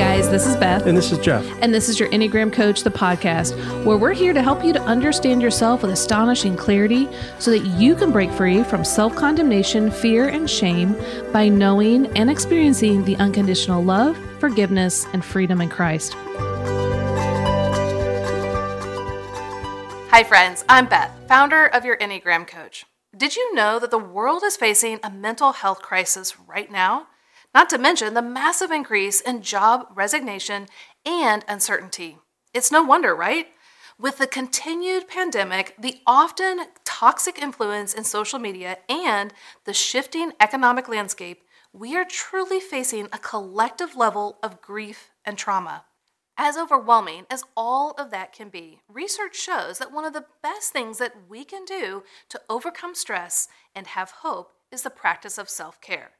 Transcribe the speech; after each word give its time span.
guys, 0.00 0.30
this 0.30 0.46
is 0.46 0.56
Beth. 0.56 0.86
And 0.86 0.96
this 0.96 1.12
is 1.12 1.18
Jeff. 1.18 1.46
And 1.60 1.74
this 1.74 1.90
is 1.90 2.00
your 2.00 2.08
Enneagram 2.08 2.50
Coach, 2.50 2.84
the 2.84 2.90
podcast, 2.90 3.54
where 3.84 3.98
we're 3.98 4.14
here 4.14 4.32
to 4.32 4.40
help 4.40 4.64
you 4.64 4.72
to 4.72 4.80
understand 4.84 5.42
yourself 5.42 5.82
with 5.82 5.90
astonishing 5.90 6.56
clarity 6.56 7.06
so 7.38 7.50
that 7.50 7.66
you 7.78 7.94
can 7.94 8.10
break 8.10 8.30
free 8.30 8.62
from 8.62 8.82
self 8.82 9.14
condemnation, 9.14 9.90
fear, 9.90 10.28
and 10.28 10.48
shame 10.48 10.96
by 11.34 11.50
knowing 11.50 12.06
and 12.16 12.30
experiencing 12.30 13.04
the 13.04 13.14
unconditional 13.16 13.84
love, 13.84 14.16
forgiveness, 14.38 15.06
and 15.12 15.22
freedom 15.22 15.60
in 15.60 15.68
Christ. 15.68 16.14
Hi, 20.08 20.24
friends. 20.24 20.64
I'm 20.66 20.86
Beth, 20.86 21.12
founder 21.28 21.66
of 21.66 21.84
your 21.84 21.98
Enneagram 21.98 22.46
Coach. 22.46 22.86
Did 23.14 23.36
you 23.36 23.54
know 23.54 23.78
that 23.78 23.90
the 23.90 23.98
world 23.98 24.44
is 24.44 24.56
facing 24.56 24.98
a 25.02 25.10
mental 25.10 25.52
health 25.52 25.82
crisis 25.82 26.40
right 26.48 26.72
now? 26.72 27.08
Not 27.52 27.68
to 27.70 27.78
mention 27.78 28.14
the 28.14 28.22
massive 28.22 28.70
increase 28.70 29.20
in 29.20 29.42
job 29.42 29.86
resignation 29.94 30.68
and 31.04 31.44
uncertainty. 31.48 32.18
It's 32.54 32.70
no 32.70 32.82
wonder, 32.82 33.14
right? 33.14 33.48
With 33.98 34.18
the 34.18 34.28
continued 34.28 35.08
pandemic, 35.08 35.74
the 35.78 36.00
often 36.06 36.60
toxic 36.84 37.42
influence 37.42 37.92
in 37.92 38.04
social 38.04 38.38
media, 38.38 38.78
and 38.88 39.34
the 39.64 39.74
shifting 39.74 40.32
economic 40.40 40.88
landscape, 40.88 41.42
we 41.72 41.96
are 41.96 42.04
truly 42.04 42.60
facing 42.60 43.06
a 43.06 43.18
collective 43.18 43.96
level 43.96 44.38
of 44.42 44.62
grief 44.62 45.10
and 45.24 45.36
trauma. 45.36 45.84
As 46.38 46.56
overwhelming 46.56 47.26
as 47.28 47.44
all 47.56 47.92
of 47.98 48.10
that 48.12 48.32
can 48.32 48.48
be, 48.48 48.80
research 48.88 49.36
shows 49.36 49.78
that 49.78 49.92
one 49.92 50.04
of 50.04 50.12
the 50.12 50.24
best 50.42 50.72
things 50.72 50.98
that 50.98 51.28
we 51.28 51.44
can 51.44 51.64
do 51.64 52.04
to 52.30 52.40
overcome 52.48 52.94
stress 52.94 53.48
and 53.74 53.88
have 53.88 54.10
hope 54.22 54.52
is 54.72 54.82
the 54.82 54.88
practice 54.90 55.36
of 55.36 55.50
self 55.50 55.80
care. 55.80 56.12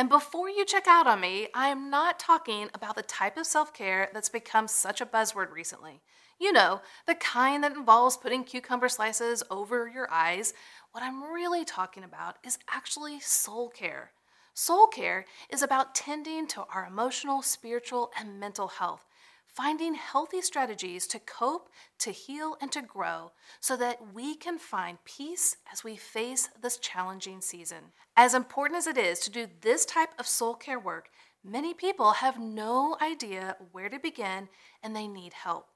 And 0.00 0.08
before 0.08 0.48
you 0.48 0.64
check 0.64 0.86
out 0.88 1.06
on 1.06 1.20
me, 1.20 1.48
I 1.52 1.68
am 1.68 1.90
not 1.90 2.18
talking 2.18 2.70
about 2.72 2.96
the 2.96 3.02
type 3.02 3.36
of 3.36 3.44
self 3.44 3.74
care 3.74 4.08
that's 4.14 4.30
become 4.30 4.66
such 4.66 5.02
a 5.02 5.04
buzzword 5.04 5.52
recently. 5.52 6.00
You 6.38 6.54
know, 6.54 6.80
the 7.06 7.14
kind 7.14 7.62
that 7.62 7.76
involves 7.76 8.16
putting 8.16 8.44
cucumber 8.44 8.88
slices 8.88 9.42
over 9.50 9.88
your 9.88 10.10
eyes. 10.10 10.54
What 10.92 11.04
I'm 11.04 11.22
really 11.22 11.66
talking 11.66 12.02
about 12.02 12.38
is 12.42 12.56
actually 12.70 13.20
soul 13.20 13.68
care. 13.68 14.12
Soul 14.54 14.86
care 14.86 15.26
is 15.50 15.62
about 15.62 15.94
tending 15.94 16.46
to 16.46 16.64
our 16.74 16.86
emotional, 16.86 17.42
spiritual, 17.42 18.10
and 18.18 18.40
mental 18.40 18.68
health 18.68 19.04
finding 19.54 19.94
healthy 19.94 20.40
strategies 20.40 21.06
to 21.08 21.18
cope, 21.18 21.68
to 21.98 22.10
heal, 22.10 22.56
and 22.60 22.70
to 22.72 22.82
grow 22.82 23.32
so 23.60 23.76
that 23.76 24.14
we 24.14 24.34
can 24.34 24.58
find 24.58 24.98
peace 25.04 25.56
as 25.72 25.84
we 25.84 25.96
face 25.96 26.48
this 26.60 26.78
challenging 26.78 27.40
season. 27.40 27.92
As 28.16 28.34
important 28.34 28.78
as 28.78 28.86
it 28.86 28.98
is 28.98 29.18
to 29.20 29.30
do 29.30 29.46
this 29.60 29.84
type 29.84 30.10
of 30.18 30.26
soul 30.26 30.54
care 30.54 30.78
work, 30.78 31.10
many 31.44 31.74
people 31.74 32.12
have 32.12 32.38
no 32.38 32.96
idea 33.00 33.56
where 33.72 33.88
to 33.88 33.98
begin 33.98 34.48
and 34.82 34.94
they 34.94 35.08
need 35.08 35.32
help. 35.32 35.66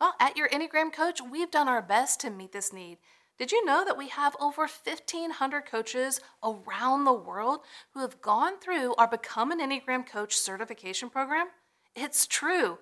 Well, 0.00 0.14
at 0.20 0.36
your 0.36 0.48
Enneagram 0.48 0.92
Coach, 0.92 1.20
we've 1.22 1.50
done 1.50 1.68
our 1.68 1.82
best 1.82 2.20
to 2.20 2.30
meet 2.30 2.52
this 2.52 2.72
need. 2.72 2.98
Did 3.38 3.50
you 3.50 3.64
know 3.64 3.84
that 3.84 3.98
we 3.98 4.08
have 4.08 4.36
over 4.40 4.62
1,500 4.62 5.66
coaches 5.66 6.20
around 6.42 7.04
the 7.04 7.12
world 7.12 7.60
who 7.92 8.00
have 8.00 8.20
gone 8.20 8.60
through 8.60 8.94
our 8.94 9.08
Become 9.08 9.50
an 9.50 9.60
Enneagram 9.60 10.06
Coach 10.06 10.36
certification 10.36 11.10
program? 11.10 11.46
It's 11.94 12.26
true. 12.26 12.78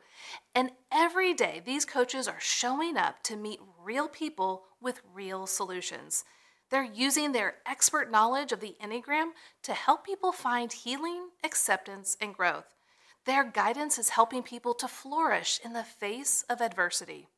And 0.54 0.70
every 0.90 1.34
day, 1.34 1.62
these 1.64 1.84
coaches 1.84 2.26
are 2.26 2.40
showing 2.40 2.96
up 2.96 3.22
to 3.24 3.36
meet 3.36 3.60
real 3.82 4.08
people 4.08 4.64
with 4.80 5.02
real 5.12 5.46
solutions. 5.46 6.24
They're 6.70 6.82
using 6.82 7.32
their 7.32 7.56
expert 7.66 8.10
knowledge 8.10 8.52
of 8.52 8.60
the 8.60 8.76
Enneagram 8.82 9.32
to 9.64 9.74
help 9.74 10.06
people 10.06 10.32
find 10.32 10.72
healing, 10.72 11.28
acceptance, 11.44 12.16
and 12.20 12.34
growth. 12.34 12.74
Their 13.26 13.44
guidance 13.44 13.98
is 13.98 14.10
helping 14.10 14.42
people 14.42 14.72
to 14.74 14.88
flourish 14.88 15.60
in 15.62 15.74
the 15.74 15.84
face 15.84 16.44
of 16.48 16.62
adversity. 16.62 17.28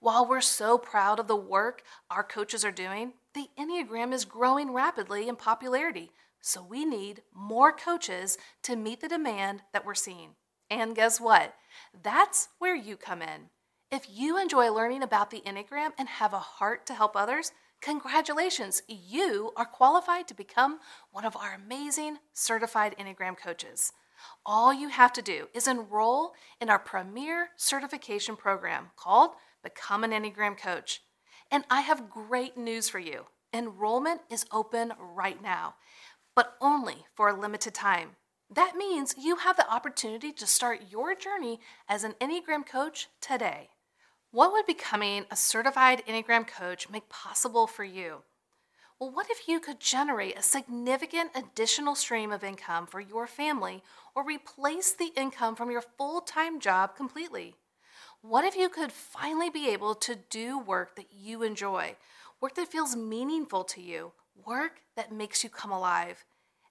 While 0.00 0.26
we're 0.26 0.40
so 0.40 0.78
proud 0.78 1.20
of 1.20 1.28
the 1.28 1.36
work 1.36 1.82
our 2.10 2.24
coaches 2.24 2.64
are 2.64 2.72
doing, 2.72 3.12
the 3.34 3.50
Enneagram 3.58 4.14
is 4.14 4.24
growing 4.24 4.72
rapidly 4.72 5.28
in 5.28 5.36
popularity, 5.36 6.10
so 6.40 6.62
we 6.62 6.86
need 6.86 7.20
more 7.34 7.72
coaches 7.72 8.38
to 8.62 8.76
meet 8.76 9.02
the 9.02 9.08
demand 9.08 9.60
that 9.74 9.84
we're 9.84 9.94
seeing. 9.94 10.30
And 10.70 10.94
guess 10.94 11.20
what? 11.20 11.54
That's 12.02 12.48
where 12.58 12.76
you 12.76 12.96
come 12.96 13.22
in. 13.22 13.50
If 13.90 14.06
you 14.08 14.40
enjoy 14.40 14.70
learning 14.70 15.02
about 15.02 15.30
the 15.30 15.42
Enneagram 15.44 15.90
and 15.98 16.08
have 16.08 16.32
a 16.32 16.38
heart 16.38 16.86
to 16.86 16.94
help 16.94 17.16
others, 17.16 17.50
congratulations, 17.82 18.82
you 18.86 19.50
are 19.56 19.64
qualified 19.64 20.28
to 20.28 20.34
become 20.34 20.78
one 21.10 21.24
of 21.24 21.36
our 21.36 21.54
amazing 21.54 22.18
certified 22.32 22.94
Enneagram 23.00 23.36
coaches. 23.36 23.92
All 24.46 24.72
you 24.72 24.90
have 24.90 25.12
to 25.14 25.22
do 25.22 25.48
is 25.54 25.66
enroll 25.66 26.34
in 26.60 26.70
our 26.70 26.78
premier 26.78 27.48
certification 27.56 28.36
program 28.36 28.90
called 28.94 29.30
Become 29.64 30.04
an 30.04 30.12
Enneagram 30.12 30.56
Coach. 30.56 31.00
And 31.50 31.64
I 31.68 31.80
have 31.80 32.10
great 32.10 32.56
news 32.56 32.88
for 32.88 33.00
you. 33.00 33.26
Enrollment 33.52 34.20
is 34.30 34.46
open 34.52 34.92
right 35.00 35.42
now, 35.42 35.74
but 36.36 36.54
only 36.60 37.06
for 37.16 37.28
a 37.28 37.38
limited 37.38 37.74
time. 37.74 38.10
That 38.52 38.74
means 38.76 39.14
you 39.16 39.36
have 39.36 39.56
the 39.56 39.70
opportunity 39.70 40.32
to 40.32 40.46
start 40.46 40.90
your 40.90 41.14
journey 41.14 41.60
as 41.88 42.02
an 42.02 42.14
Enneagram 42.20 42.66
coach 42.66 43.08
today. 43.20 43.70
What 44.32 44.52
would 44.52 44.66
becoming 44.66 45.26
a 45.30 45.36
certified 45.36 46.02
Enneagram 46.08 46.48
coach 46.48 46.90
make 46.90 47.08
possible 47.08 47.68
for 47.68 47.84
you? 47.84 48.22
Well, 48.98 49.12
what 49.12 49.30
if 49.30 49.46
you 49.46 49.60
could 49.60 49.78
generate 49.78 50.36
a 50.36 50.42
significant 50.42 51.30
additional 51.36 51.94
stream 51.94 52.32
of 52.32 52.42
income 52.42 52.88
for 52.88 53.00
your 53.00 53.28
family 53.28 53.84
or 54.16 54.24
replace 54.24 54.92
the 54.92 55.12
income 55.16 55.54
from 55.54 55.70
your 55.70 55.82
full 55.82 56.20
time 56.20 56.58
job 56.58 56.96
completely? 56.96 57.54
What 58.20 58.44
if 58.44 58.56
you 58.56 58.68
could 58.68 58.90
finally 58.90 59.48
be 59.48 59.68
able 59.68 59.94
to 59.94 60.16
do 60.28 60.58
work 60.58 60.96
that 60.96 61.12
you 61.12 61.44
enjoy, 61.44 61.96
work 62.40 62.56
that 62.56 62.70
feels 62.70 62.96
meaningful 62.96 63.62
to 63.64 63.80
you, 63.80 64.12
work 64.44 64.80
that 64.96 65.12
makes 65.12 65.44
you 65.44 65.50
come 65.50 65.70
alive? 65.70 66.24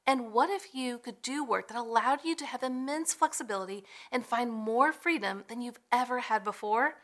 And 0.09 0.34
what 0.34 0.50
if 0.50 0.74
you 0.74 0.97
could 0.97 1.22
do 1.22 1.46
work 1.46 1.68
that 1.68 1.78
allowed 1.78 2.25
you 2.25 2.36
to 2.38 2.46
have 2.47 2.64
immense 2.64 3.14
flexibility 3.14 3.84
and 4.12 4.25
find 4.25 4.52
more 4.52 4.92
freedom 4.92 5.44
than 5.47 5.62
you've 5.62 5.80
ever 5.92 6.18
had 6.18 6.44
before? 6.44 6.96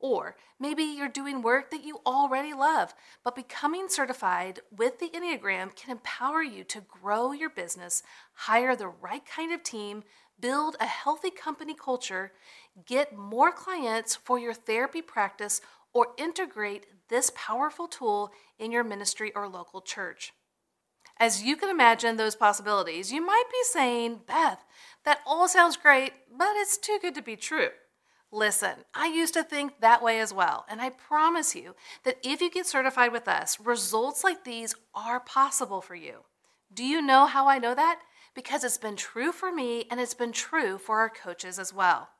Or 0.00 0.34
maybe 0.58 0.82
you're 0.82 1.08
doing 1.08 1.40
work 1.40 1.70
that 1.70 1.84
you 1.84 2.00
already 2.04 2.52
love, 2.52 2.94
but 3.22 3.36
becoming 3.36 3.88
certified 3.88 4.58
with 4.76 4.98
the 4.98 5.08
Enneagram 5.10 5.76
can 5.76 5.92
empower 5.92 6.42
you 6.42 6.64
to 6.64 6.80
grow 6.80 7.30
your 7.30 7.48
business, 7.48 8.02
hire 8.32 8.74
the 8.74 8.88
right 8.88 9.24
kind 9.24 9.52
of 9.52 9.62
team, 9.62 10.02
build 10.40 10.74
a 10.80 10.86
healthy 10.86 11.30
company 11.30 11.74
culture, 11.74 12.32
get 12.86 13.16
more 13.16 13.52
clients 13.52 14.16
for 14.16 14.36
your 14.36 14.52
therapy 14.52 15.00
practice, 15.00 15.60
or 15.92 16.08
integrate 16.18 16.86
this 17.08 17.30
powerful 17.36 17.86
tool 17.86 18.32
in 18.58 18.72
your 18.72 18.82
ministry 18.82 19.30
or 19.36 19.46
local 19.46 19.80
church. 19.80 20.32
As 21.20 21.42
you 21.42 21.56
can 21.56 21.68
imagine 21.68 22.16
those 22.16 22.36
possibilities, 22.36 23.12
you 23.12 23.24
might 23.24 23.44
be 23.50 23.58
saying, 23.64 24.20
Beth, 24.26 24.64
that 25.04 25.20
all 25.26 25.48
sounds 25.48 25.76
great, 25.76 26.12
but 26.36 26.56
it's 26.56 26.78
too 26.78 26.98
good 27.00 27.14
to 27.16 27.22
be 27.22 27.34
true. 27.34 27.70
Listen, 28.30 28.84
I 28.94 29.08
used 29.08 29.34
to 29.34 29.42
think 29.42 29.80
that 29.80 30.02
way 30.02 30.20
as 30.20 30.32
well, 30.32 30.64
and 30.68 30.80
I 30.80 30.90
promise 30.90 31.56
you 31.56 31.74
that 32.04 32.18
if 32.22 32.40
you 32.40 32.50
get 32.50 32.66
certified 32.66 33.10
with 33.10 33.26
us, 33.26 33.58
results 33.58 34.22
like 34.22 34.44
these 34.44 34.74
are 34.94 35.18
possible 35.18 35.80
for 35.80 35.94
you. 35.94 36.24
Do 36.72 36.84
you 36.84 37.00
know 37.00 37.26
how 37.26 37.48
I 37.48 37.58
know 37.58 37.74
that? 37.74 38.00
Because 38.34 38.62
it's 38.62 38.78
been 38.78 38.96
true 38.96 39.32
for 39.32 39.50
me 39.50 39.86
and 39.90 39.98
it's 39.98 40.14
been 40.14 40.32
true 40.32 40.78
for 40.78 41.00
our 41.00 41.08
coaches 41.08 41.58
as 41.58 41.72
well. 41.72 42.10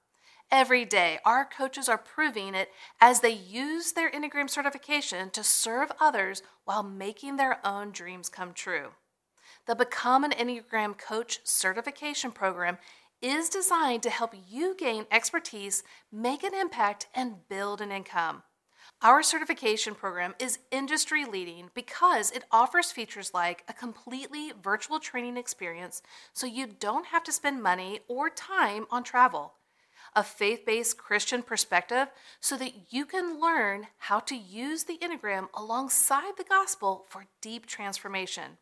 Every 0.51 0.87
day, 0.87 1.19
our 1.27 1.45
coaches 1.45 1.91
are 1.91 1.99
proving 1.99 2.55
it 2.55 2.71
as 3.03 3.21
they 3.21 3.33
use 3.33 3.93
their 3.93 4.11
Enneagram 4.11 4.49
certification 4.49 5.29
to 5.31 5.45
serve 5.45 5.93
others 6.01 6.43
while 6.65 6.83
making 6.83 7.37
their 7.37 7.65
own 7.67 7.91
dreams 7.91 8.31
come 8.31 8.55
true. 8.55 8.93
The 9.67 9.75
Become 9.75 10.25
an 10.25 10.31
Enneagram 10.31 10.97
Coach 10.97 11.41
certification 11.45 12.33
program 12.33 12.79
is 13.21 13.51
designed 13.51 14.03
to 14.05 14.11
help 14.11 14.35
you 14.49 14.75
gain 14.75 15.05
expertise, 15.11 15.83
make 16.11 16.43
an 16.43 16.55
impact, 16.55 17.09
and 17.15 17.47
build 17.51 17.83
an 17.83 17.93
income. 17.93 18.43
Our 19.03 19.23
certification 19.23 19.95
program 19.95 20.35
is 20.39 20.61
industry 20.71 21.27
leading 21.27 21.69
because 21.75 22.31
it 22.31 22.45
offers 22.51 22.91
features 22.91 23.35
like 23.35 23.65
a 23.69 23.75
completely 23.75 24.55
virtual 24.63 24.99
training 24.99 25.37
experience 25.37 26.01
so 26.33 26.47
you 26.47 26.67
don't 26.67 27.09
have 27.09 27.23
to 27.25 27.33
spend 27.33 27.63
money 27.63 28.01
or 28.09 28.31
time 28.31 28.87
on 28.91 29.05
travel 29.05 29.53
a 30.15 30.23
faith 30.23 30.65
based 30.67 30.99
Christian 30.99 31.43
perspective 31.43 32.09
so 32.41 32.57
that 32.57 32.93
you 32.93 33.05
can 33.05 33.41
learn 33.41 33.89
how 33.99 34.21
to 34.21 34.37
use 34.37 34.85
the 34.85 34.99
Enneagram 34.99 35.49
alongside 35.55 36.37
the 36.37 36.45
gospel 36.45 37.07
for 37.09 37.27
deep 37.41 37.67
transformation. 37.67 38.59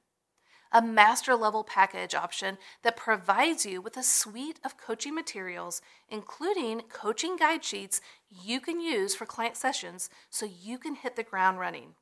A 0.73 0.83
master 0.83 1.37
level 1.37 1.65
package 1.65 2.15
option 2.15 2.59
that 2.83 2.97
provides 2.97 3.65
you 3.65 3.81
with 3.81 3.97
a 3.97 4.03
suite 4.03 4.59
of 4.65 4.77
coaching 4.77 5.15
materials, 5.15 5.81
including 6.09 6.83
coaching 6.93 7.37
guide 7.37 7.65
sheets 7.65 8.01
you 8.29 8.61
can 8.61 8.81
use 8.81 9.15
for 9.15 9.27
client 9.27 9.57
sessions 9.57 10.11
so 10.29 10.45
you 10.45 10.77
can 10.77 10.97
hit 10.97 11.17
the 11.17 11.23
ground 11.23 11.61
running. 11.61 11.95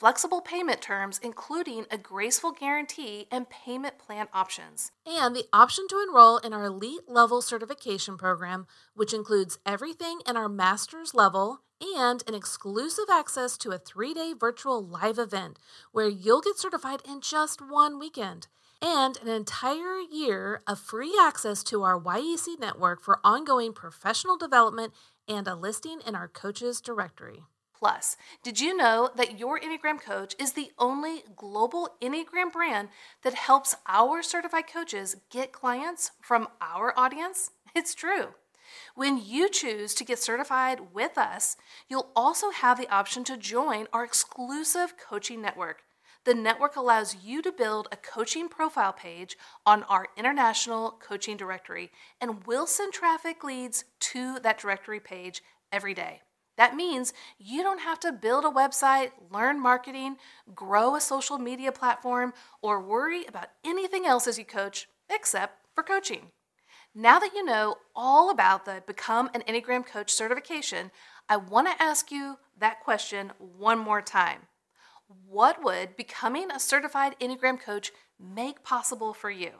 Flexible 0.00 0.40
payment 0.40 0.80
terms, 0.80 1.20
including 1.22 1.84
a 1.90 1.98
graceful 1.98 2.52
guarantee 2.52 3.26
and 3.30 3.50
payment 3.50 3.98
plan 3.98 4.26
options. 4.32 4.92
And 5.04 5.36
the 5.36 5.44
option 5.52 5.86
to 5.88 6.00
enroll 6.00 6.38
in 6.38 6.54
our 6.54 6.64
elite 6.64 7.06
level 7.06 7.42
certification 7.42 8.16
program, 8.16 8.66
which 8.94 9.12
includes 9.12 9.58
everything 9.66 10.20
in 10.26 10.38
our 10.38 10.48
master's 10.48 11.12
level 11.12 11.60
and 11.98 12.24
an 12.26 12.34
exclusive 12.34 13.10
access 13.12 13.58
to 13.58 13.72
a 13.72 13.78
three 13.78 14.14
day 14.14 14.32
virtual 14.32 14.82
live 14.82 15.18
event 15.18 15.58
where 15.92 16.08
you'll 16.08 16.40
get 16.40 16.58
certified 16.58 17.02
in 17.06 17.20
just 17.20 17.60
one 17.60 17.98
weekend. 17.98 18.46
And 18.80 19.18
an 19.18 19.28
entire 19.28 19.98
year 20.10 20.62
of 20.66 20.78
free 20.78 21.14
access 21.20 21.62
to 21.64 21.82
our 21.82 22.00
YEC 22.00 22.58
network 22.58 23.02
for 23.02 23.20
ongoing 23.22 23.74
professional 23.74 24.38
development 24.38 24.94
and 25.28 25.46
a 25.46 25.54
listing 25.54 26.00
in 26.06 26.14
our 26.14 26.26
coaches 26.26 26.80
directory. 26.80 27.42
Plus, 27.80 28.18
did 28.42 28.60
you 28.60 28.76
know 28.76 29.08
that 29.16 29.38
your 29.38 29.58
Enneagram 29.58 29.98
coach 29.98 30.36
is 30.38 30.52
the 30.52 30.70
only 30.78 31.22
global 31.34 31.96
Enneagram 32.02 32.52
brand 32.52 32.90
that 33.22 33.32
helps 33.32 33.74
our 33.88 34.22
certified 34.22 34.66
coaches 34.70 35.16
get 35.30 35.50
clients 35.50 36.10
from 36.20 36.48
our 36.60 36.92
audience? 36.96 37.50
It's 37.74 37.94
true. 37.94 38.34
When 38.96 39.16
you 39.24 39.48
choose 39.48 39.94
to 39.94 40.04
get 40.04 40.18
certified 40.18 40.92
with 40.92 41.16
us, 41.16 41.56
you'll 41.88 42.10
also 42.14 42.50
have 42.50 42.78
the 42.78 42.92
option 42.92 43.24
to 43.24 43.36
join 43.36 43.86
our 43.92 44.04
exclusive 44.04 44.94
coaching 44.98 45.40
network. 45.40 45.82
The 46.24 46.34
network 46.34 46.76
allows 46.76 47.16
you 47.24 47.40
to 47.42 47.52
build 47.52 47.88
a 47.90 47.96
coaching 47.96 48.48
profile 48.48 48.92
page 48.92 49.38
on 49.64 49.84
our 49.84 50.08
international 50.16 50.98
coaching 51.00 51.36
directory, 51.36 51.92
and 52.20 52.44
we'll 52.44 52.66
send 52.66 52.92
traffic 52.92 53.42
leads 53.42 53.84
to 54.00 54.38
that 54.40 54.58
directory 54.58 55.00
page 55.00 55.42
every 55.72 55.94
day. 55.94 56.20
That 56.60 56.76
means 56.76 57.14
you 57.38 57.62
don't 57.62 57.80
have 57.80 57.98
to 58.00 58.12
build 58.12 58.44
a 58.44 58.48
website, 58.50 59.12
learn 59.30 59.58
marketing, 59.58 60.16
grow 60.54 60.94
a 60.94 61.00
social 61.00 61.38
media 61.38 61.72
platform, 61.72 62.34
or 62.60 62.82
worry 62.82 63.24
about 63.24 63.46
anything 63.64 64.04
else 64.04 64.26
as 64.26 64.38
you 64.38 64.44
coach 64.44 64.86
except 65.08 65.64
for 65.74 65.82
coaching. 65.82 66.32
Now 66.94 67.18
that 67.18 67.32
you 67.34 67.42
know 67.42 67.76
all 67.96 68.28
about 68.28 68.66
the 68.66 68.82
Become 68.86 69.30
an 69.32 69.42
Enneagram 69.48 69.86
Coach 69.86 70.12
certification, 70.12 70.90
I 71.30 71.38
want 71.38 71.66
to 71.66 71.82
ask 71.82 72.10
you 72.10 72.36
that 72.58 72.80
question 72.80 73.32
one 73.38 73.78
more 73.78 74.02
time. 74.02 74.40
What 75.26 75.64
would 75.64 75.96
becoming 75.96 76.50
a 76.50 76.60
certified 76.60 77.16
Enneagram 77.22 77.58
coach 77.58 77.90
make 78.18 78.62
possible 78.62 79.14
for 79.14 79.30
you? 79.30 79.52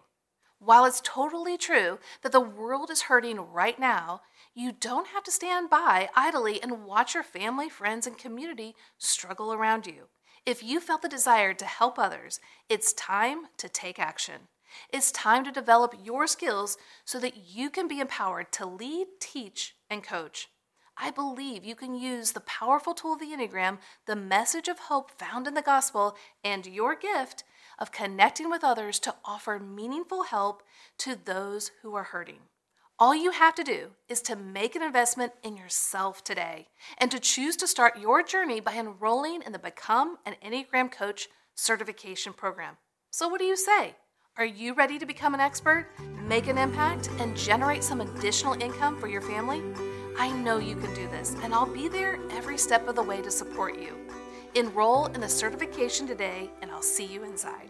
While 0.62 0.84
it's 0.84 1.00
totally 1.02 1.56
true 1.56 1.98
that 2.20 2.32
the 2.32 2.40
world 2.40 2.90
is 2.90 3.02
hurting 3.02 3.40
right 3.40 3.78
now, 3.78 4.20
you 4.54 4.72
don't 4.72 5.08
have 5.08 5.24
to 5.24 5.32
stand 5.32 5.70
by 5.70 6.10
idly 6.14 6.62
and 6.62 6.84
watch 6.84 7.14
your 7.14 7.22
family, 7.22 7.70
friends, 7.70 8.06
and 8.06 8.18
community 8.18 8.74
struggle 8.98 9.54
around 9.54 9.86
you. 9.86 10.08
If 10.44 10.62
you 10.62 10.78
felt 10.80 11.00
the 11.00 11.08
desire 11.08 11.54
to 11.54 11.64
help 11.64 11.98
others, 11.98 12.40
it's 12.68 12.92
time 12.92 13.46
to 13.56 13.70
take 13.70 13.98
action. 13.98 14.48
It's 14.92 15.10
time 15.10 15.44
to 15.44 15.50
develop 15.50 15.94
your 16.04 16.26
skills 16.26 16.76
so 17.06 17.18
that 17.20 17.38
you 17.48 17.70
can 17.70 17.88
be 17.88 17.98
empowered 17.98 18.52
to 18.52 18.66
lead, 18.66 19.06
teach, 19.18 19.76
and 19.88 20.02
coach. 20.02 20.48
I 20.94 21.10
believe 21.10 21.64
you 21.64 21.74
can 21.74 21.94
use 21.94 22.32
the 22.32 22.40
powerful 22.40 22.92
tool 22.92 23.14
of 23.14 23.20
the 23.20 23.34
Enneagram, 23.34 23.78
the 24.04 24.14
message 24.14 24.68
of 24.68 24.78
hope 24.78 25.10
found 25.10 25.46
in 25.46 25.54
the 25.54 25.62
gospel, 25.62 26.16
and 26.44 26.66
your 26.66 26.94
gift 26.94 27.44
of 27.80 27.92
connecting 27.92 28.50
with 28.50 28.62
others 28.62 28.98
to 29.00 29.14
offer 29.24 29.58
meaningful 29.58 30.24
help 30.24 30.62
to 30.98 31.16
those 31.16 31.70
who 31.82 31.94
are 31.94 32.04
hurting. 32.04 32.40
All 32.98 33.14
you 33.14 33.30
have 33.30 33.54
to 33.54 33.64
do 33.64 33.92
is 34.10 34.20
to 34.22 34.36
make 34.36 34.76
an 34.76 34.82
investment 34.82 35.32
in 35.42 35.56
yourself 35.56 36.22
today 36.22 36.68
and 36.98 37.10
to 37.10 37.18
choose 37.18 37.56
to 37.56 37.66
start 37.66 37.98
your 37.98 38.22
journey 38.22 38.60
by 38.60 38.74
enrolling 38.74 39.40
in 39.40 39.52
the 39.52 39.58
Become 39.58 40.18
an 40.26 40.34
Enneagram 40.44 40.92
Coach 40.92 41.28
certification 41.54 42.34
program. 42.34 42.76
So, 43.10 43.26
what 43.26 43.40
do 43.40 43.46
you 43.46 43.56
say? 43.56 43.96
Are 44.36 44.44
you 44.44 44.74
ready 44.74 44.98
to 44.98 45.06
become 45.06 45.32
an 45.32 45.40
expert, 45.40 45.86
make 46.26 46.46
an 46.46 46.58
impact, 46.58 47.08
and 47.18 47.36
generate 47.36 47.82
some 47.82 48.02
additional 48.02 48.52
income 48.60 49.00
for 49.00 49.08
your 49.08 49.22
family? 49.22 49.62
I 50.18 50.30
know 50.30 50.58
you 50.58 50.76
can 50.76 50.94
do 50.94 51.08
this, 51.08 51.34
and 51.42 51.54
I'll 51.54 51.66
be 51.66 51.88
there 51.88 52.18
every 52.30 52.58
step 52.58 52.86
of 52.86 52.96
the 52.96 53.02
way 53.02 53.22
to 53.22 53.30
support 53.30 53.78
you. 53.78 53.96
Enroll 54.56 55.06
in 55.06 55.20
the 55.20 55.28
certification 55.28 56.06
today, 56.06 56.50
and 56.60 56.70
I'll 56.72 56.82
see 56.82 57.04
you 57.04 57.22
inside. 57.22 57.68